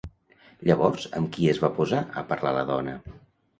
[0.69, 2.99] Llavors, amb qui es va posar a parlar la dona?